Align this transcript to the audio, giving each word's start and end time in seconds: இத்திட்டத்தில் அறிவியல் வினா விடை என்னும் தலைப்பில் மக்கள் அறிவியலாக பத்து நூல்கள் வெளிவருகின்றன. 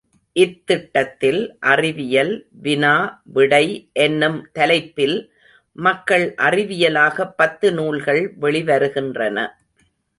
இத்திட்டத்தில் 0.35 1.41
அறிவியல் 1.59 2.47
வினா 2.61 3.21
விடை 3.23 3.89
என்னும் 3.93 4.49
தலைப்பில் 4.51 5.17
மக்கள் 5.75 6.33
அறிவியலாக 6.37 7.27
பத்து 7.37 7.71
நூல்கள் 7.71 8.33
வெளிவருகின்றன. 8.41 9.37